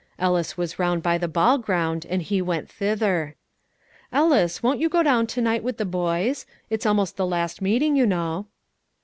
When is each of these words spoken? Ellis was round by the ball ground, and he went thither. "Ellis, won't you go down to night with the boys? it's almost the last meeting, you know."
Ellis 0.17 0.57
was 0.57 0.79
round 0.79 1.03
by 1.03 1.19
the 1.19 1.27
ball 1.27 1.59
ground, 1.59 2.07
and 2.09 2.23
he 2.23 2.41
went 2.41 2.67
thither. 2.67 3.35
"Ellis, 4.11 4.63
won't 4.63 4.79
you 4.79 4.89
go 4.89 5.03
down 5.03 5.27
to 5.27 5.41
night 5.41 5.63
with 5.63 5.77
the 5.77 5.85
boys? 5.85 6.47
it's 6.71 6.87
almost 6.87 7.17
the 7.17 7.27
last 7.27 7.61
meeting, 7.61 7.95
you 7.95 8.07
know." 8.07 8.47